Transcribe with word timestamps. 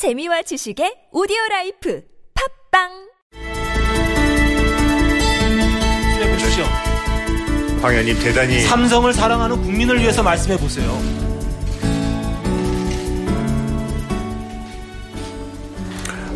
재미와 0.00 0.40
지식의 0.40 1.08
오디오 1.12 1.36
라이프 1.50 2.02
팟빵 2.72 2.88
말씀해 6.16 6.32
보십시오. 6.32 6.64
황 7.82 7.90
의원님 7.90 8.18
대단히 8.20 8.62
삼성을 8.62 9.12
사랑하는 9.12 9.60
국민을 9.60 10.00
위해서 10.00 10.22
말씀해 10.22 10.56
보세요. 10.56 10.90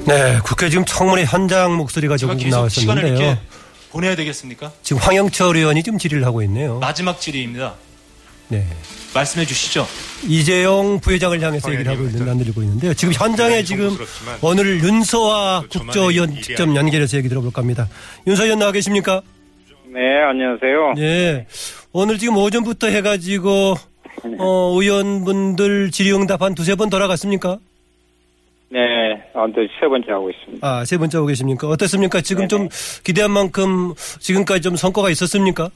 네, 0.04 0.38
국회 0.44 0.68
지금 0.68 0.84
청문회 0.84 1.24
현장 1.24 1.74
목소리가 1.74 2.18
제가 2.18 2.34
조금 2.34 2.44
계속 2.44 2.68
시간을 2.68 3.02
나왔었는데요. 3.02 3.30
이렇게 3.30 3.40
보내야 3.92 4.14
되겠습니까? 4.14 4.72
지금 4.82 5.00
황영철 5.00 5.56
의원이 5.56 5.82
좀 5.84 5.96
질의를 5.96 6.26
하고 6.26 6.42
있네요. 6.42 6.80
마지막 6.80 7.18
질의입니다. 7.18 7.76
네. 8.48 8.64
말씀해 9.14 9.46
주시죠. 9.46 9.86
이재용 10.26 10.98
부회장을 11.00 11.40
향해서 11.40 11.72
얘기를 11.72 11.92
하고 11.92 12.04
있는, 12.04 12.26
나누고 12.26 12.62
있는데요. 12.62 12.94
지금 12.94 13.14
현장에 13.14 13.62
대단히 13.62 13.64
지금 13.64 13.96
오늘 14.42 14.82
윤서아 14.82 15.64
또 15.72 15.78
국조위원 15.80 16.34
직접 16.42 16.74
연결해서 16.74 17.16
얘기 17.18 17.28
들어볼까 17.28 17.62
합니다. 17.62 17.88
윤서 18.26 18.44
의원 18.44 18.58
나와 18.58 18.72
계십니까? 18.72 19.22
네, 19.86 20.00
안녕하세요. 20.28 20.94
예. 20.98 21.46
오늘 21.92 22.18
지금 22.18 22.36
오전부터 22.36 22.88
해가지고, 22.88 23.76
어, 24.38 24.72
의원분들 24.80 25.92
질의응답 25.92 26.42
한 26.42 26.56
두세 26.56 26.74
번 26.74 26.90
돌아갔습니까? 26.90 27.58
네, 28.70 28.80
아무튼 29.32 29.68
세 29.78 29.86
번째 29.86 30.10
하고 30.10 30.30
있습니다. 30.30 30.66
아, 30.66 30.84
세 30.84 30.98
번째 30.98 31.18
하고 31.18 31.28
계십니까? 31.28 31.68
어떻습니까? 31.68 32.20
지금 32.20 32.48
좀 32.48 32.68
기대한 33.04 33.30
만큼 33.30 33.94
지금까지 34.18 34.62
좀 34.62 34.74
성과가 34.74 35.10
있었습니까? 35.10 35.70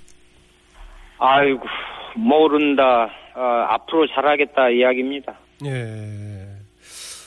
아이고, 1.20 1.60
모른다. 2.18 3.10
어, 3.34 3.40
앞으로 3.70 4.06
잘하겠다 4.08 4.70
이야기입니다. 4.70 5.34
예. 5.64 6.48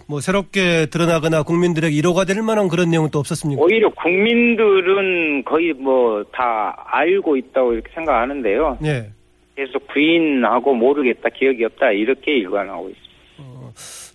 뭐 0.08 0.20
새롭게 0.20 0.88
드러나거나 0.88 1.44
국민들에게 1.44 1.95
위로가 1.95 2.26
될 2.26 2.41
만한 2.41 2.67
그런 2.67 2.90
내용은 2.90 3.09
또 3.12 3.20
없었습니까? 3.20 3.62
오히려 3.62 3.90
국민들은 3.91 5.44
거의 5.45 5.72
뭐 5.73 6.23
다 6.34 6.75
알고 6.88 7.38
있다고 7.38 7.73
이렇게 7.73 7.89
생각하는데요. 7.94 8.78
예. 8.86 9.09
계속 9.56 9.86
부인하고 9.88 10.73
모르겠다, 10.73 11.30
기억이 11.30 11.64
없다 11.66 11.92
이렇게 11.92 12.38
일관하고 12.38 12.89
있습니다. 12.89 13.12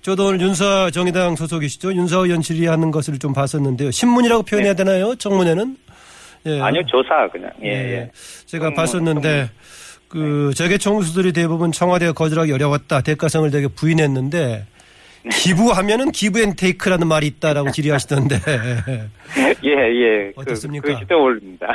저도 0.02 0.26
오늘 0.26 0.40
윤사 0.40 0.90
정의당 0.90 1.34
소속이시죠. 1.36 1.92
윤사 1.94 2.18
의원 2.18 2.40
질의하는 2.42 2.90
것을 2.90 3.18
좀 3.18 3.32
봤었는데요. 3.32 3.90
신문이라고 3.90 4.42
표현해야 4.44 4.74
되나요? 4.74 5.14
청문회는? 5.16 5.76
예. 6.46 6.50
네. 6.50 6.60
아니요, 6.60 6.82
조사 6.86 7.28
그냥. 7.28 7.50
예, 7.62 7.68
예. 7.68 7.92
예. 7.92 8.10
제가 8.46 8.66
청문, 8.66 8.74
봤었는데 8.76 9.50
그 10.08 10.52
재계 10.54 10.78
총수들이 10.78 11.32
대부분 11.32 11.72
청와대가 11.72 12.12
거절하기 12.12 12.52
어려웠다. 12.52 13.00
대가성을 13.02 13.50
되게 13.50 13.66
부인했는데 13.68 14.66
네. 15.24 15.28
기부하면은 15.30 16.12
기부앤테이크라는 16.12 17.08
말이 17.08 17.26
있다라고 17.26 17.70
질의하시던데 17.72 18.36
예, 19.64 19.70
예. 19.70 20.32
그, 20.34 20.40
어떻습니까? 20.40 20.86
그 20.92 20.98
시대 21.00 21.14
올립니다. 21.14 21.66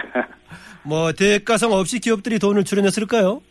뭐 0.83 1.11
대가성 1.11 1.73
없이 1.73 1.99
기업들이 1.99 2.39
돈을 2.39 2.63
출연했을까요? 2.63 3.41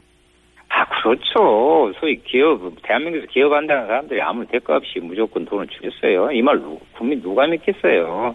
아, 0.73 1.03
그렇죠. 1.03 1.93
소위 2.01 2.17
기업, 2.25 2.61
대한민국에서 2.83 3.27
기업한다는 3.33 3.87
사람들이 3.89 4.23
아무 4.23 4.47
대가 4.47 4.77
없이 4.77 5.01
무조건 5.01 5.45
돈을 5.45 5.67
주겠어요. 5.69 6.31
이 6.33 6.41
말 6.43 6.61
국민 6.97 7.21
누가 7.21 7.47
믿겠어요. 7.47 8.35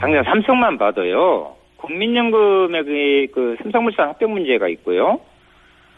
당장 0.00 0.22
삼성만 0.24 0.78
봐도요. 0.78 1.54
국민연금의 1.76 3.26
그, 3.26 3.30
그 3.34 3.56
삼성물산 3.62 4.08
합병 4.08 4.32
문제가 4.32 4.68
있고요. 4.68 5.20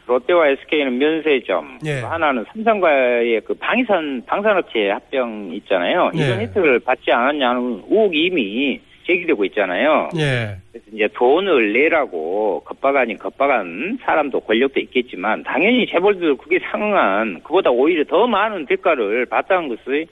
롯데와 0.06 0.48
SK는 0.48 0.98
면세점, 0.98 1.78
예. 1.84 2.00
또 2.00 2.06
하나는 2.06 2.44
삼성과의 2.52 3.40
그 3.42 3.54
방산 3.54 4.22
방산업체 4.24 4.90
합병 4.90 5.50
있잖아요. 5.54 6.10
예. 6.16 6.26
이런 6.26 6.40
혜택을 6.40 6.78
받지 6.80 7.10
않았냐는 7.10 7.82
의혹이 7.90 8.26
이미 8.26 8.80
제기되고 9.06 9.44
있잖아요. 9.46 10.10
예. 10.16 10.56
그래서 10.72 10.86
이제 10.92 11.08
돈을 11.14 11.72
내라고 11.72 12.62
겁박 12.64 12.96
아닌 12.96 13.18
겁박한 13.18 13.98
사람도 14.02 14.40
권력도 14.40 14.80
있겠지만 14.80 15.42
당연히 15.44 15.86
재벌들 15.86 16.36
그게 16.36 16.58
상응한 16.70 17.40
그보다 17.42 17.70
오히려 17.70 18.04
더 18.04 18.26
많은 18.26 18.66
대가를 18.66 19.26
받다는 19.26 19.68
것이 19.68 20.06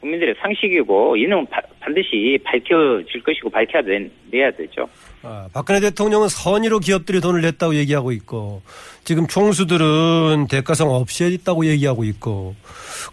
국민들의 0.00 0.34
상식이고 0.40 1.16
이는 1.16 1.44
바- 1.46 1.60
반드시 1.80 2.38
밝혀질 2.44 3.22
것이고 3.22 3.50
밝혀야 3.50 3.82
돼, 3.82 4.08
내야 4.30 4.50
되죠. 4.52 4.88
아, 5.22 5.48
박근혜 5.52 5.80
대통령은 5.80 6.28
선의로 6.28 6.78
기업들이 6.78 7.20
돈을 7.20 7.40
냈다고 7.42 7.74
얘기하고 7.74 8.12
있고 8.12 8.62
지금 9.04 9.26
총수들은 9.26 10.46
대가성 10.48 10.90
없이 10.90 11.24
했다고 11.24 11.66
얘기하고 11.66 12.04
있고 12.04 12.54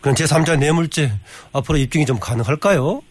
그런 0.01 0.13
제3자 0.15 0.59
뇌물죄 0.59 1.09
앞으로 1.53 1.77
입증이 1.79 2.05
좀 2.05 2.19
가능할까요? 2.19 3.01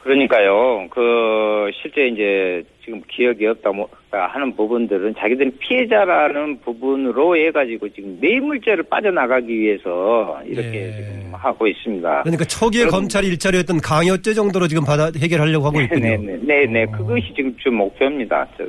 그러니까요. 0.00 0.88
그 0.90 1.70
실제 1.80 2.08
이제 2.08 2.62
지금 2.84 3.00
기억이 3.08 3.46
없다 3.46 3.70
뭐 3.70 3.88
하는 4.12 4.54
부분들은 4.54 5.14
자기들이 5.18 5.50
피해자라는 5.58 6.60
부분으로 6.60 7.36
해가지고 7.36 7.88
지금 7.94 8.18
뇌물죄를 8.20 8.84
빠져나가기 8.84 9.48
위해서 9.48 10.38
이렇게 10.46 10.86
예. 10.88 10.92
지금 10.96 11.30
하고 11.34 11.66
있습니다. 11.66 12.22
그러니까 12.22 12.44
초기에 12.44 12.82
그럼- 12.84 13.00
검찰이 13.00 13.30
했던 13.30 13.80
강요죄 13.80 14.34
정도로 14.34 14.68
지금 14.68 14.84
받아 14.84 15.10
해결하려고 15.16 15.66
하고 15.66 15.80
있군요. 15.80 16.00
네네, 16.00 16.38
네네, 16.46 16.82
어. 16.84 16.96
그것이 16.98 17.32
지금 17.34 17.54
좀 17.58 17.76
목표입니다. 17.76 18.46
저, 18.58 18.64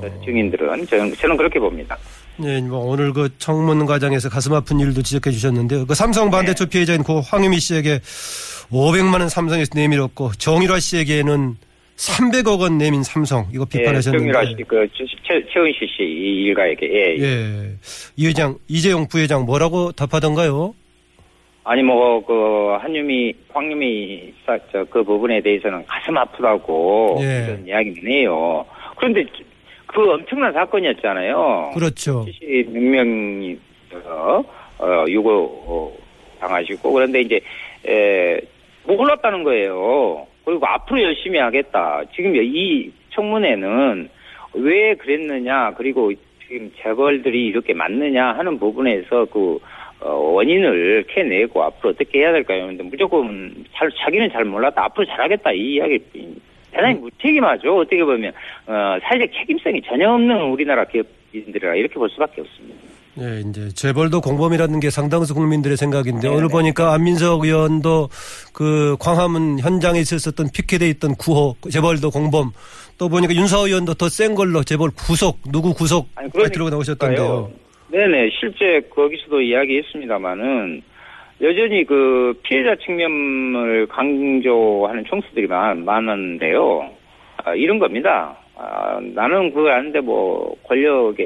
저 0.00 0.24
증인들은 0.24 0.86
저는, 0.86 1.12
저는 1.14 1.36
그렇게 1.36 1.58
봅니다. 1.58 1.96
예, 2.44 2.60
뭐 2.60 2.78
오늘 2.86 3.12
그 3.12 3.28
청문 3.38 3.84
과정에서 3.86 4.28
가슴 4.28 4.52
아픈 4.54 4.78
일도 4.80 5.02
지적해 5.02 5.30
주셨는데요. 5.30 5.86
그 5.86 5.94
삼성 5.94 6.30
반대쪽 6.30 6.70
피해자인 6.70 7.02
고 7.02 7.20
황유미 7.20 7.58
씨에게 7.60 8.00
500만 8.70 9.20
원 9.20 9.28
삼성에서 9.28 9.70
내밀었고 9.74 10.32
정일화 10.38 10.80
씨에게는 10.80 11.56
300억 11.96 12.60
원 12.60 12.78
내민 12.78 13.02
삼성 13.02 13.46
이거 13.52 13.64
예, 13.74 13.78
비판하셨는데. 13.78 14.62
그 14.68 14.86
최- 14.94 15.04
최- 15.26 15.46
최은실 15.52 15.88
씨이 15.88 16.44
일가에게 16.46 16.86
예. 16.92 17.16
예. 17.22 17.70
이 18.16 18.26
회장, 18.26 18.56
이재용 18.68 19.08
부회장 19.08 19.44
뭐라고 19.46 19.92
답하던가요? 19.92 20.74
아니 21.64 21.82
뭐 21.82 22.24
그 22.24 22.76
한유미, 22.80 23.34
황유미 23.52 24.32
그 24.90 25.02
부분에 25.02 25.40
대해서는 25.40 25.84
가슴 25.86 26.16
아프다고 26.16 27.18
예. 27.22 27.44
이런 27.48 27.66
이야기는 27.66 28.12
해요. 28.12 28.64
그런데 28.96 29.24
그 29.86 30.10
엄청난 30.12 30.52
사건이었잖아요. 30.52 31.72
그렇죠. 31.74 32.24
76명이 32.26 33.58
어, 34.04 34.44
어, 34.78 35.04
유고 35.08 35.30
어, 35.66 35.96
당하시고 36.40 36.92
그런데 36.92 37.22
이제 37.22 37.40
에, 37.88 38.38
몰랐다는 38.86 39.42
거예요. 39.42 40.26
그리고 40.46 40.64
앞으로 40.64 41.02
열심히 41.02 41.40
하겠다. 41.40 42.02
지금 42.14 42.36
이 42.36 42.90
청문회는 43.10 44.08
왜 44.54 44.94
그랬느냐 44.94 45.74
그리고 45.76 46.12
지금 46.46 46.70
재벌들이 46.80 47.46
이렇게 47.46 47.74
맞느냐 47.74 48.32
하는 48.32 48.56
부분에서 48.58 49.24
그 49.26 49.58
어, 50.00 50.12
원인을 50.12 51.04
캐내고 51.08 51.64
앞으로 51.64 51.90
어떻게 51.90 52.20
해야 52.20 52.30
될까요? 52.30 52.66
근데 52.66 52.84
무조건 52.84 53.64
잘, 53.74 53.90
자기는 53.90 54.30
잘 54.30 54.44
몰랐다. 54.44 54.84
앞으로 54.84 55.04
잘하겠다. 55.06 55.52
이 55.52 55.74
이야기 55.74 55.98
대단히 56.70 56.94
무책임하죠. 57.00 57.78
어떻게 57.78 58.04
보면 58.04 58.32
어, 58.66 58.98
사회적 59.02 59.32
책임성이 59.32 59.82
전혀 59.82 60.12
없는 60.12 60.42
우리나라 60.42 60.84
기업인들이라 60.84 61.74
이렇게 61.74 61.94
볼 61.94 62.08
수밖에 62.10 62.42
없습니다. 62.42 62.85
예, 63.18 63.40
이제 63.48 63.68
재벌도 63.70 64.20
공범이라는 64.20 64.78
게 64.80 64.90
상당수 64.90 65.34
국민들의 65.34 65.76
생각인데 65.78 66.28
네네. 66.28 66.34
오늘 66.34 66.48
보니까 66.48 66.92
안민석 66.92 67.44
의원도 67.44 68.10
그 68.52 68.96
광화문 69.00 69.58
현장에 69.60 70.00
있었던 70.00 70.48
피켓에 70.52 70.86
있던 70.90 71.14
구호 71.14 71.56
재벌도 71.70 72.10
공범 72.10 72.52
또 72.98 73.08
보니까 73.08 73.34
윤서 73.34 73.66
의원도 73.68 73.94
더 73.94 74.08
센 74.08 74.34
걸로 74.34 74.62
재벌 74.64 74.90
구속 74.90 75.38
누구 75.50 75.72
구속. 75.72 76.08
들고 76.32 76.68
나오셨던데요. 76.70 77.50
네네, 77.88 78.30
실제 78.38 78.80
거기서도 78.94 79.40
이야기했습니다만은 79.40 80.82
여전히 81.42 81.84
그 81.84 82.34
피해자 82.42 82.74
측면을 82.84 83.86
강조하는 83.88 85.04
총수들이 85.06 85.46
많, 85.46 85.84
많은데요. 85.84 86.90
아, 87.44 87.54
이런 87.54 87.78
겁니다. 87.78 88.36
아, 88.58 88.98
나는 89.14 89.52
그거 89.52 89.68
아는데 89.68 90.00
뭐 90.00 90.56
권력에 90.64 91.22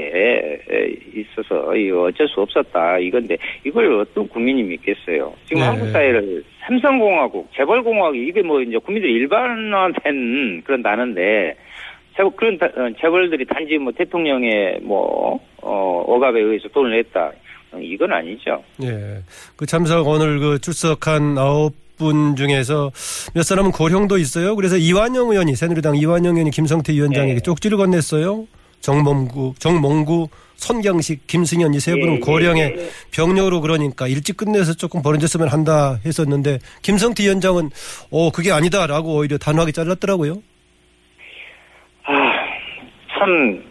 에, 0.69 0.95
있어서 1.15 1.77
이거 1.77 2.05
어쩔 2.05 2.27
수 2.27 2.41
없었다 2.41 2.99
이건데 2.99 3.37
이걸 3.65 4.01
어떤 4.01 4.27
국민이 4.29 4.65
믿겠어요. 4.65 5.33
지금 5.47 5.63
네. 5.63 5.67
한국 5.69 5.87
사회를 5.91 6.43
삼성공화국, 6.67 7.49
재벌공화국 7.55 8.17
이게 8.17 8.43
뭐 8.43 8.61
이제 8.61 8.77
국민들이 8.79 9.13
일반화된 9.15 10.63
그런 10.65 10.83
단어인데 10.83 11.55
재벌, 12.17 12.31
그런 12.37 12.59
다- 12.59 12.67
어, 12.67 12.91
재벌들이 13.01 13.45
단지 13.47 13.79
뭐 13.79 13.93
대통령의 13.93 14.81
뭐, 14.83 15.39
어, 15.63 16.05
억압에 16.09 16.41
의해서 16.41 16.69
돈을 16.69 16.91
냈다. 16.97 17.33
어, 17.73 17.79
이건 17.81 18.13
아니죠. 18.13 18.63
예. 18.83 19.19
그 19.57 19.65
참석 19.67 20.07
오늘 20.09 20.41
그 20.41 20.59
출석한 20.61 21.39
아홉 21.39 21.73
분 22.01 22.35
중에서 22.35 22.91
몇 23.35 23.43
사람은 23.43 23.73
고령도 23.73 24.17
있어요. 24.17 24.57
그래서 24.57 24.77
이완영 24.79 25.31
의원이 25.31 25.55
새누리당 25.55 25.97
이완영 25.97 26.35
의원이 26.35 26.51
김성태 26.51 26.95
위원장에게 26.95 27.35
네. 27.35 27.41
쪽지를 27.41 27.77
건넸어요. 27.77 28.47
정몽구, 28.81 29.55
정몽구, 29.59 30.29
손경식, 30.57 31.27
김승현 31.27 31.75
이 31.75 31.81
세 31.81 31.93
분은 31.93 32.13
예, 32.13 32.17
예, 32.17 32.21
고령의 32.21 32.63
예. 32.79 32.89
병력으로 33.13 33.61
그러니까 33.61 34.09
일찍 34.09 34.39
끝내서 34.39 34.73
조금 34.75 35.03
벌어졌으면 35.03 35.49
한다 35.49 35.99
했었는데 36.07 36.59
김성태 36.81 37.23
위원장은 37.25 37.69
어 38.11 38.31
그게 38.31 38.51
아니다라고 38.51 39.17
오히려 39.17 39.37
단호하게 39.37 39.73
잘랐더라고요. 39.73 40.43
아, 42.05 42.13
참 43.19 43.63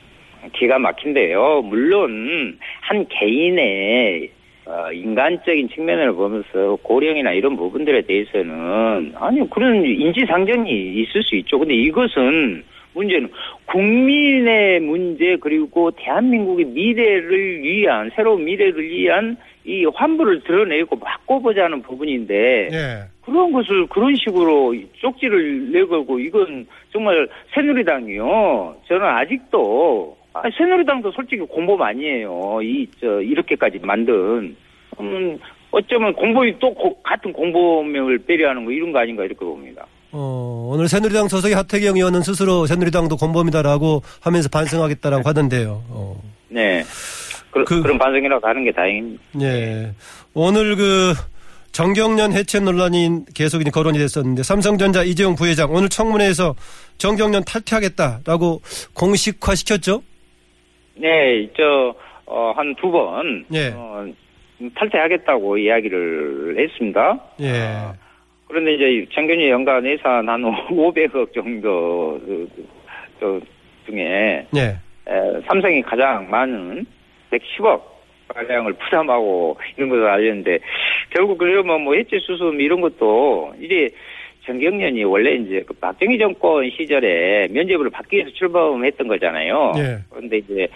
기가 0.56 0.78
막힌데요. 0.78 1.64
물론 1.64 2.58
한 2.82 3.08
개인의 3.08 4.30
어, 4.70 4.92
인간적인 4.92 5.70
측면을 5.70 6.14
보면서 6.14 6.78
고령이나 6.84 7.32
이런 7.32 7.58
부분들에 7.58 8.04
대해서는 8.04 9.14
아니 9.16 9.50
그런 9.50 9.84
인지상정이 9.84 11.02
있을 11.02 11.24
수 11.24 11.36
있죠. 11.38 11.58
근데 11.58 11.74
이것은 11.74 12.64
문제는 12.94 13.30
국민의 13.66 14.80
문제 14.82 15.38
그리고 15.42 15.90
대한민국의 15.90 16.66
미래를 16.66 17.64
위한 17.64 18.12
새로운 18.16 18.46
미래를 18.46 18.88
위한 18.88 19.38
이 19.66 19.86
환부를 19.86 20.44
드러내고 20.44 21.00
바꿔보자는 21.00 21.82
부분인데 21.82 22.70
예. 22.72 23.04
그런 23.22 23.52
것을 23.52 23.88
그런 23.88 24.16
식으로 24.16 24.76
쪽지를 25.00 25.72
내걸고 25.72 26.20
이건 26.20 26.68
정말 26.92 27.28
새누리당이요. 27.56 28.76
저는 28.88 29.04
아직도 29.04 30.19
아, 30.44 30.50
새누리당도 30.58 31.12
솔직히 31.12 31.42
공범 31.42 31.82
아니에요. 31.82 32.60
이 32.64 32.88
저 33.00 33.22
이렇게까지 33.22 33.80
만든 33.82 34.56
음, 35.00 35.38
어쩌면 35.72 36.14
공범이 36.14 36.58
또 36.60 36.74
고- 36.74 37.02
같은 37.04 37.32
공범명을 37.32 38.20
배려하는 38.20 38.66
거 38.66 38.72
이런 38.72 38.92
거 38.92 39.00
아닌가 39.00 39.24
이렇게 39.24 39.40
봅니다. 39.46 39.86
어, 40.12 40.70
오늘 40.74 40.88
새누리당 40.88 41.28
소속의 41.28 41.56
하태경 41.56 41.96
의원은 41.96 42.22
스스로 42.22 42.66
새누리당도 42.66 43.16
공범이다라고 43.18 44.02
하면서 44.22 44.50
반성하겠다라고 44.50 45.28
하던데요. 45.30 45.84
어. 45.90 46.22
네. 46.50 46.84
그, 47.52 47.64
그- 47.64 47.76
런 47.88 47.98
반성이라고 47.98 48.48
하는 48.48 48.64
게 48.64 48.72
다행입니다. 48.72 49.24
예. 49.42 49.92
오늘 50.34 50.76
그 50.76 51.14
정경련 51.72 52.34
해체 52.34 52.60
논란이 52.60 53.26
계속 53.36 53.60
거론이 53.72 53.98
됐었는데 54.00 54.42
삼성전자 54.44 55.04
이재용 55.04 55.36
부회장 55.36 55.72
오늘 55.72 55.88
청문회에서 55.90 56.56
정경련 56.98 57.44
탈퇴하겠다라고 57.46 58.62
공식화 58.96 59.54
시켰죠? 59.56 60.02
네, 61.00 61.48
저, 61.56 61.96
어, 62.26 62.54
한 62.56 62.76
두 62.76 62.92
번, 62.92 63.46
예. 63.54 63.72
어, 63.76 64.06
탈퇴하겠다고 64.76 65.58
이야기를 65.58 66.56
했습니다. 66.60 67.20
예. 67.40 67.50
아, 67.50 67.94
그런데 68.48 68.74
이제 68.74 69.06
정경련 69.14 69.50
연간 69.50 69.86
예산 69.86 70.28
한 70.28 70.42
500억 70.70 71.34
정도 71.34 72.20
그, 72.26 72.48
그, 72.56 72.68
저 73.20 73.40
중에 73.86 74.46
예. 74.56 74.62
에, 75.08 75.42
삼성이 75.48 75.82
가장 75.82 76.30
많은 76.30 76.86
110억 77.32 77.82
가량을 78.28 78.74
부담하고 78.74 79.58
이런 79.78 79.90
것을 79.90 80.06
알렸는데 80.08 80.60
결국 81.12 81.38
그러면 81.38 81.82
뭐 81.82 81.96
해체 81.96 82.20
수습 82.20 82.60
이런 82.60 82.82
것도 82.82 83.54
이제 83.60 83.90
정경련이 84.50 85.04
원래 85.04 85.36
이제 85.36 85.64
그 85.66 85.74
박정희 85.76 86.18
정권 86.18 86.70
시절에 86.72 87.48
면제부를 87.52 87.92
받기 87.92 88.16
위해서 88.16 88.32
출범했던 88.32 89.08
거잖아요. 89.08 89.74
예. 89.78 90.00
그런데 90.10 90.38
이제 90.40 90.68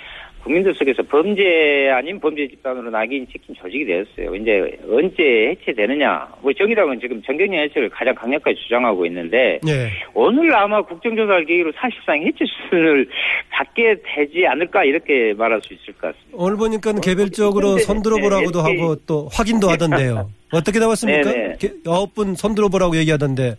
국민들 0.43 0.73
속에서 0.75 1.01
범죄 1.03 1.89
아닌 1.89 2.19
범죄 2.19 2.47
집단으로 2.47 2.91
낙인 2.91 3.25
찍힌 3.27 3.55
조직이 3.55 3.85
되었어요. 3.85 4.35
이제 4.35 4.77
언제 4.89 5.23
해체되느냐? 5.49 6.27
뭐 6.41 6.51
정의당은 6.53 6.99
지금 6.99 7.21
정경련 7.23 7.63
해체를 7.63 7.89
가장 7.89 8.13
강력하게 8.13 8.55
주장하고 8.55 9.05
있는데 9.07 9.59
예. 9.67 9.89
오늘 10.13 10.53
아마 10.55 10.81
국정조사를 10.81 11.45
계기로 11.45 11.71
사실상 11.75 12.21
해체 12.21 12.45
수준을 12.45 13.07
받게 13.51 13.95
되지 14.03 14.45
않을까 14.45 14.83
이렇게 14.83 15.33
말할 15.33 15.61
수 15.63 15.73
있을 15.73 15.93
것 15.93 16.13
같습니다. 16.13 16.37
오늘 16.37 16.57
보니까 16.57 16.93
개별적으로 17.01 17.77
네, 17.77 17.81
손들어보라고도 17.81 18.61
네, 18.61 18.71
하고 18.71 18.95
또 19.07 19.29
확인도 19.31 19.69
하던데요. 19.69 20.29
어떻게 20.53 20.79
나왔습니까? 20.79 21.31
네, 21.31 21.47
네. 21.49 21.55
개- 21.59 21.71
아홉 21.87 22.13
분 22.13 22.35
손들어 22.35 22.69
보라고 22.69 22.95
얘기하던데 22.97 23.55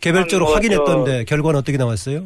개별적으로 0.00 0.46
한 0.46 0.50
뭐, 0.50 0.54
확인했던데 0.56 1.24
결과는 1.24 1.58
어떻게 1.58 1.76
나왔어요? 1.78 2.24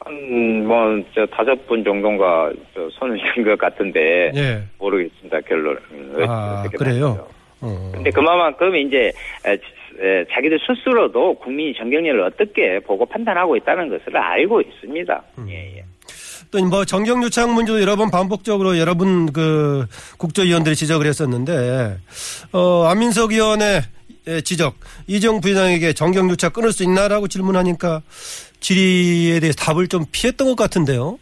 한, 0.00 0.66
뭐, 0.66 0.76
저, 1.14 1.26
다섯 1.26 1.66
분 1.66 1.84
정도가 1.84 2.52
저 2.74 2.88
손을 2.98 3.18
든 3.34 3.44
것 3.44 3.58
같은데, 3.58 4.32
예. 4.34 4.62
모르겠습니다, 4.78 5.40
결론은. 5.42 5.78
아, 6.26 6.62
어떻게 6.64 6.78
그래요? 6.78 7.28
어. 7.60 7.90
근데 7.92 8.10
그만큼 8.10 8.74
이제, 8.76 9.12
자기들 10.32 10.58
스스로도 10.66 11.34
국민이 11.34 11.74
정경련을 11.74 12.22
어떻게 12.22 12.78
보고 12.80 13.04
판단하고 13.04 13.56
있다는 13.58 13.90
것을 13.90 14.16
알고 14.16 14.62
있습니다. 14.62 15.22
음. 15.38 15.46
예, 15.50 15.76
예. 15.76 15.84
또 16.50 16.58
뭐 16.64 16.84
정경 16.84 17.22
유착 17.22 17.52
문제도 17.52 17.80
여러 17.80 17.96
번 17.96 18.10
반복적으로 18.10 18.76
여러 18.78 18.94
분 18.94 19.32
그 19.32 19.86
국조위원들이 20.18 20.74
지적을 20.74 21.06
했었는데 21.06 21.98
어 22.52 22.84
안민석 22.86 23.32
의원의 23.32 23.82
지적 24.44 24.74
이정 25.06 25.40
부회장에게 25.40 25.92
정경 25.92 26.28
유착 26.30 26.52
끊을 26.52 26.72
수 26.72 26.82
있나라고 26.82 27.28
질문하니까 27.28 28.02
질의에 28.60 29.40
대해서 29.40 29.56
답을 29.56 29.88
좀 29.88 30.04
피했던 30.10 30.48
것 30.48 30.56
같은데요. 30.56 31.18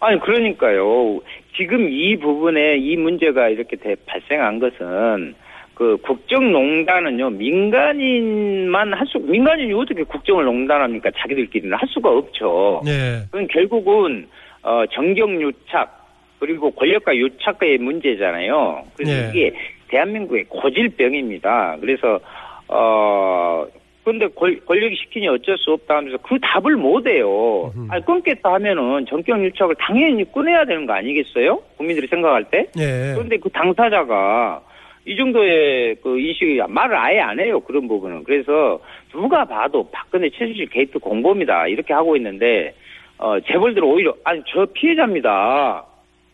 아니 0.00 0.20
그러니까요. 0.20 1.20
지금 1.56 1.88
이 1.90 2.18
부분에 2.18 2.76
이 2.78 2.96
문제가 2.96 3.48
이렇게 3.48 3.76
대- 3.76 3.96
발생한 4.06 4.58
것은 4.60 5.34
그 5.76 5.98
국정농단은요 5.98 7.30
민간인만 7.30 8.94
할 8.94 9.06
수 9.06 9.18
민간인이 9.18 9.72
어떻게 9.74 10.02
국정을 10.04 10.44
농단합니까? 10.46 11.10
자기들끼리는 11.18 11.76
할 11.76 11.86
수가 11.88 12.10
없죠. 12.10 12.80
네. 12.84 13.20
그건 13.30 13.46
결국은 13.48 14.26
어 14.62 14.84
정경 14.92 15.40
유착 15.40 16.06
그리고 16.40 16.70
권력과 16.70 17.14
유착의 17.14 17.76
문제잖아요. 17.78 18.84
그래서 18.96 19.12
네. 19.12 19.30
이게 19.30 19.52
대한민국의 19.88 20.44
고질병입니다. 20.48 21.76
그래서 21.80 22.20
어 22.68 23.66
근데 24.02 24.28
권- 24.28 24.58
권력이 24.64 24.96
시키니 24.96 25.28
어쩔 25.28 25.58
수 25.58 25.72
없다 25.72 25.96
하면서 25.96 26.16
그 26.22 26.38
답을 26.40 26.76
못 26.76 27.06
해요. 27.06 27.70
음흠. 27.76 27.88
아니 27.90 28.04
끊겠다 28.04 28.54
하면은 28.54 29.04
정경유착을 29.06 29.74
당연히 29.78 30.24
끊어야 30.32 30.64
되는 30.64 30.86
거 30.86 30.94
아니겠어요? 30.94 31.58
국민들이 31.76 32.06
생각할 32.06 32.44
때. 32.44 32.66
네. 32.74 33.12
그런데 33.14 33.36
그 33.36 33.50
당사자가 33.50 34.62
이 35.06 35.14
정도의 35.14 35.96
그 36.02 36.18
인식이 36.18 36.60
말을 36.68 36.96
아예 36.96 37.20
안 37.20 37.38
해요. 37.38 37.60
그런 37.60 37.86
부분은. 37.86 38.24
그래서 38.24 38.80
누가 39.12 39.44
봐도 39.44 39.88
박근혜 39.92 40.28
최순실 40.28 40.66
게이트 40.66 40.98
공범이다. 40.98 41.68
이렇게 41.68 41.94
하고 41.94 42.16
있는데, 42.16 42.74
어, 43.16 43.38
재벌들 43.40 43.84
오히려, 43.84 44.14
아니, 44.24 44.42
저 44.48 44.66
피해자입니다. 44.66 45.86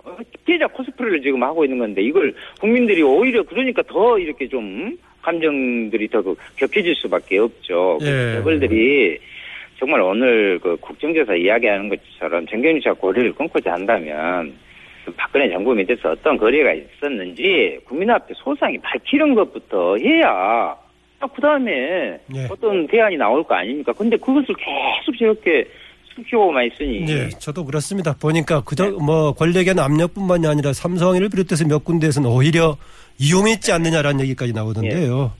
어, 0.04 0.16
피해자 0.46 0.66
코스프레를 0.66 1.20
지금 1.20 1.42
하고 1.42 1.64
있는 1.64 1.78
건데, 1.78 2.02
이걸 2.02 2.34
국민들이 2.60 3.02
오히려 3.02 3.42
그러니까 3.42 3.82
더 3.82 4.18
이렇게 4.18 4.48
좀 4.48 4.96
감정들이 5.20 6.08
더그 6.08 6.34
격해질 6.56 6.94
수밖에 6.94 7.38
없죠. 7.38 7.98
예. 8.00 8.36
재벌들이 8.36 9.18
정말 9.78 10.00
오늘 10.00 10.58
그 10.60 10.76
국정조사 10.80 11.34
이야기하는 11.34 11.90
것처럼 11.90 12.46
정경유착 12.46 12.98
고리를 12.98 13.32
끊고자 13.34 13.74
한다면 13.74 14.46
그 14.46 14.71
박근혜 15.32 15.50
정부 15.50 15.74
밑에서 15.74 16.10
어떤 16.10 16.36
거래가 16.36 16.74
있었는지 16.74 17.78
국민 17.88 18.10
앞에 18.10 18.34
소상히 18.36 18.78
밝히는 18.78 19.34
것부터 19.34 19.96
해야 19.96 20.76
그 21.34 21.40
다음에 21.40 22.18
예. 22.34 22.48
어떤 22.50 22.86
대안이 22.86 23.16
나올 23.16 23.42
거 23.42 23.54
아닙니까? 23.54 23.92
근데 23.96 24.16
그것을 24.16 24.54
계속 24.54 25.18
이렇게 25.20 25.64
숨기고만 26.14 26.66
있으니 26.66 27.06
네, 27.06 27.28
저도 27.38 27.64
그렇습니다. 27.64 28.14
보니까 28.20 28.60
그저 28.60 28.90
뭐 28.90 29.32
권력의 29.32 29.74
압력뿐만이 29.78 30.46
아니라 30.46 30.74
삼성을 30.74 31.26
비롯해서 31.30 31.66
몇 31.66 31.84
군데에서는 31.84 32.28
오히려 32.28 32.76
이용했지 33.18 33.72
않느냐라는 33.72 34.20
얘기까지 34.22 34.52
나오던데요. 34.52 35.32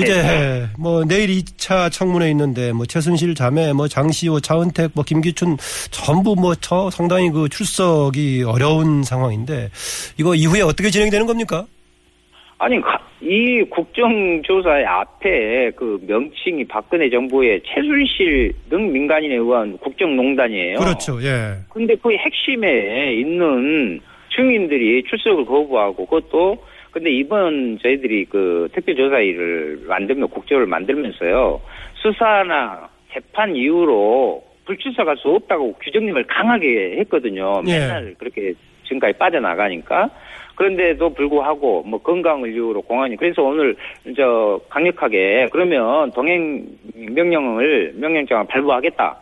이제 0.00 0.66
뭐 0.78 1.04
내일 1.04 1.28
2차 1.30 1.90
청문회 1.92 2.28
있는데 2.30 2.72
뭐 2.72 2.86
최순실 2.86 3.34
자매, 3.34 3.72
뭐 3.72 3.86
장시호, 3.88 4.40
차은택, 4.40 4.90
뭐 4.94 5.04
김기춘 5.04 5.56
전부 5.90 6.34
뭐 6.34 6.54
저 6.60 6.90
상당히 6.90 7.30
그 7.30 7.48
출석이 7.48 8.42
어려운 8.44 9.02
상황인데 9.02 9.70
이거 10.18 10.34
이후에 10.34 10.60
어떻게 10.62 10.90
진행되는 10.90 11.26
겁니까? 11.26 11.66
아니 12.58 12.78
가- 12.80 13.00
이 13.22 13.62
국정조사의 13.70 14.84
앞에 14.84 15.70
그 15.76 15.98
명칭이 16.06 16.66
박근혜 16.68 17.08
정부의 17.08 17.60
최순실 17.64 18.52
등 18.68 18.92
민간인에 18.92 19.36
의한 19.36 19.78
국정농단이에요. 19.78 20.78
그렇죠. 20.78 21.22
예. 21.22 21.54
근데 21.70 21.94
그 22.02 22.10
핵심에 22.12 23.14
있는 23.14 24.00
증인들이 24.36 25.02
출석을 25.08 25.44
거부하고 25.46 26.06
그것도 26.06 26.56
근데 26.90 27.10
이번 27.10 27.78
저희들이 27.82 28.24
그 28.26 28.68
특별조사위를 28.72 29.84
만들면 29.86 30.28
국조를 30.28 30.66
만들면서요 30.66 31.60
수사나 31.94 32.88
재판 33.12 33.54
이후로 33.54 34.44
불출석할 34.64 35.16
수 35.16 35.28
없다고 35.28 35.74
규정님을 35.74 36.24
강하게 36.24 36.96
했거든요. 37.00 37.62
예. 37.66 37.78
맨날 37.78 38.14
그렇게 38.18 38.54
지금까지 38.84 39.18
빠져나가니까 39.18 40.10
그런데도 40.56 41.14
불구하고 41.14 41.82
뭐 41.84 42.00
건강을 42.02 42.52
이유로 42.52 42.82
공안이 42.82 43.16
그래서 43.16 43.42
오늘 43.42 43.74
저 44.16 44.60
강력하게 44.68 45.48
그러면 45.50 46.10
동행 46.12 46.66
명령을 46.94 47.94
명령장을 47.96 48.46
발부하겠다. 48.46 49.16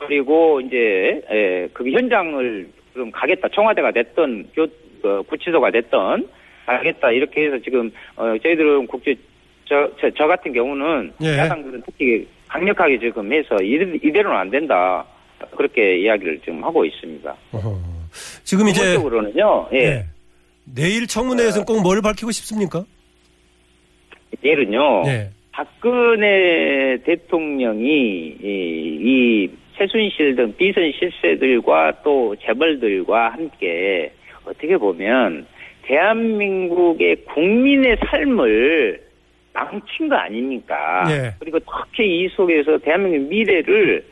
그리고 0.00 0.60
이제 0.60 1.22
에, 1.30 1.68
그 1.72 1.90
현장을 1.90 2.68
좀 2.92 3.10
가겠다. 3.10 3.48
청와대가 3.48 3.92
됐던 3.92 4.48
교, 4.54 4.64
어, 5.08 5.22
구치소가 5.22 5.70
됐던 5.70 6.28
가겠다. 6.66 7.10
이렇게 7.10 7.46
해서 7.46 7.58
지금 7.64 7.90
어, 8.16 8.34
저희들은 8.42 8.86
국제 8.86 9.14
저, 9.66 9.90
저, 10.00 10.10
저 10.10 10.26
같은 10.26 10.52
경우는 10.52 11.12
예. 11.22 11.38
야당들은 11.38 11.82
특히 11.86 12.26
강력하게 12.48 12.98
지금 12.98 13.32
해서 13.32 13.56
이대, 13.62 13.84
이대로는 14.02 14.36
안 14.38 14.50
된다. 14.50 15.04
그렇게 15.56 15.98
이야기를 15.98 16.40
지금 16.40 16.62
하고 16.64 16.84
있습니다. 16.84 17.34
어허. 17.52 17.78
지금 18.44 18.68
이제 18.68 18.80
기본적으로는요. 18.80 19.68
예. 19.72 19.78
예. 19.78 20.04
내일 20.64 21.06
청문회에서는 21.06 21.66
꼭 21.66 21.82
뭘 21.82 22.00
밝히고 22.00 22.30
싶습니까? 22.30 22.84
내일은요. 24.42 25.02
예. 25.06 25.30
박근혜 25.52 26.96
대통령이 27.04 27.86
이, 28.42 28.98
이 29.02 29.50
최순실 29.76 30.36
등 30.36 30.54
비선 30.56 30.90
실세들과 30.98 32.02
또 32.02 32.34
재벌들과 32.44 33.30
함께 33.30 34.12
어떻게 34.44 34.76
보면 34.76 35.46
대한민국의 35.86 37.16
국민의 37.26 37.96
삶을 38.06 39.00
망친 39.52 40.08
거 40.08 40.16
아닙니까? 40.16 41.04
예. 41.10 41.30
그리고 41.38 41.58
특히 41.60 42.20
이 42.24 42.28
속에서 42.28 42.78
대한민국 42.78 43.28
미래를 43.28 44.04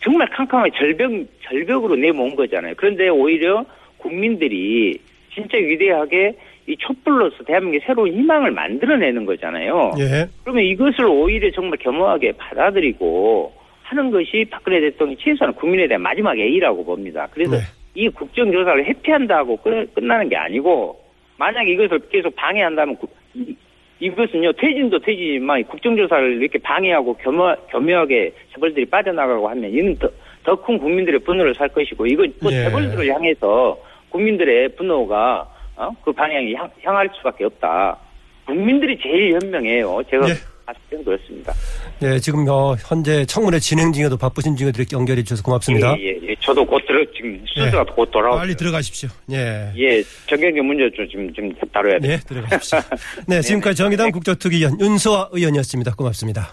정말 0.00 0.28
캄캄하게 0.30 0.70
절벽, 0.76 1.10
절벽으로 1.42 1.96
내모은 1.96 2.36
거잖아요. 2.36 2.74
그런데 2.76 3.08
오히려 3.08 3.64
국민들이 3.98 4.98
진짜 5.34 5.56
위대하게 5.56 6.34
이 6.68 6.76
촛불로서 6.78 7.42
대한민국의 7.44 7.80
새로운 7.86 8.12
희망을 8.12 8.50
만들어내는 8.52 9.24
거잖아요. 9.24 9.92
예. 9.98 10.26
그러면 10.44 10.64
이것을 10.64 11.04
오히려 11.06 11.50
정말 11.52 11.78
겸허하게 11.78 12.32
받아들이고 12.32 13.52
하는 13.82 14.10
것이 14.10 14.44
박근혜 14.50 14.80
대통령이 14.80 15.16
최소한 15.20 15.54
국민에 15.54 15.86
대한 15.86 16.02
마지막 16.02 16.36
A라고 16.38 16.84
봅니다. 16.84 17.28
그래서 17.32 17.52
네. 17.56 17.62
이 17.94 18.08
국정조사를 18.08 18.84
회피한다고 18.84 19.56
끝- 19.58 19.94
끝나는 19.94 20.28
게 20.28 20.36
아니고 20.36 21.00
만약에 21.38 21.72
이것을 21.72 21.98
계속 22.10 22.34
방해한다면 22.36 22.96
구- 22.96 23.08
이- 23.34 23.56
이것은요 24.00 24.52
퇴진도 24.52 24.98
퇴진이지만 24.98 25.60
이 25.60 25.62
국정조사를 25.64 26.40
이렇게 26.42 26.58
방해하고 26.58 27.14
겸허, 27.16 27.56
겸허하게 27.70 28.32
재벌들이 28.54 28.86
빠져나가고 28.86 29.48
하면 29.48 29.70
이는 29.70 29.96
더 29.98 30.56
큰 30.62 30.78
국민들의 30.78 31.20
분노를 31.20 31.54
살 31.56 31.66
것이고 31.68 32.06
이건 32.06 32.32
또 32.40 32.52
예. 32.52 32.64
재벌들을 32.64 33.12
향해서 33.12 33.76
국민들의 34.10 34.68
분노가 34.76 35.48
어? 35.76 35.90
그 36.04 36.12
방향이 36.12 36.54
향, 36.54 36.70
향할 36.82 37.10
수밖에 37.16 37.44
없다. 37.44 37.98
국민들이 38.46 38.96
제일 39.02 39.34
현명해요. 39.34 40.02
제가 40.08 40.28
예. 40.28 40.32
봤을 40.66 40.80
때는 40.90 41.04
그렇습니다. 41.04 41.54
예, 42.02 42.18
지금 42.18 42.46
어, 42.48 42.76
현재 42.78 43.24
청문회 43.24 43.58
진행 43.60 43.92
중에도 43.92 44.16
바쁘신 44.16 44.56
중에 44.56 44.72
이렇게 44.74 44.96
연결해 44.96 45.22
주셔서 45.22 45.42
고맙습니다. 45.42 45.96
예, 45.98 46.08
예, 46.08 46.18
예. 46.30 46.34
저도 46.40 46.64
곧 46.66 46.82
들어 46.86 47.04
지금 47.16 47.40
순서가 47.46 47.84
예. 47.88 47.94
곧 47.94 48.10
돌아오고. 48.10 48.38
빨리 48.38 48.54
들어가십시오. 48.54 49.08
예. 49.30 49.72
예, 49.76 50.02
정경계 50.28 50.60
문제 50.60 50.90
좀 50.94 51.08
지금 51.08 51.32
좀 51.32 51.50
다뤄야 51.72 51.98
돼. 52.00 52.08
네, 52.08 52.16
들어가십시오. 52.18 52.78
네, 53.26 53.40
지금까지 53.40 53.76
정의당 53.76 54.10
국조특위위원 54.10 54.80
윤소아 54.80 55.28
의원이었습니다. 55.32 55.94
고맙습니다. 55.94 56.44